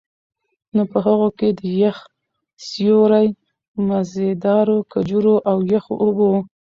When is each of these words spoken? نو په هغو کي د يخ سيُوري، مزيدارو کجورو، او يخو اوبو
نو 0.75 0.81
په 0.91 0.97
هغو 1.05 1.29
کي 1.39 1.49
د 1.59 1.61
يخ 1.81 1.97
سيُوري، 2.67 3.27
مزيدارو 3.87 4.77
کجورو، 4.93 5.35
او 5.49 5.57
يخو 5.73 5.93
اوبو 6.03 6.31